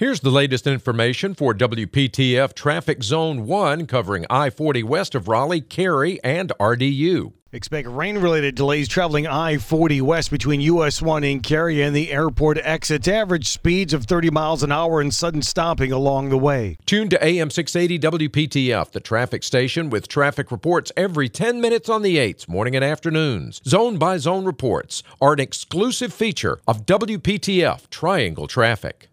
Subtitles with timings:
[0.00, 5.60] Here's the latest information for WPTF Traffic Zone 1 covering I 40 west of Raleigh,
[5.60, 7.34] Cary, and RDU.
[7.52, 12.12] Expect rain related delays traveling I 40 west between US 1 in Cary and the
[12.12, 13.08] airport exits.
[13.08, 16.78] Average speeds of 30 miles an hour and sudden stopping along the way.
[16.86, 22.00] Tune to AM 680 WPTF, the traffic station with traffic reports every 10 minutes on
[22.00, 23.60] the 8s, morning and afternoons.
[23.66, 29.08] Zone by zone reports are an exclusive feature of WPTF Triangle Traffic.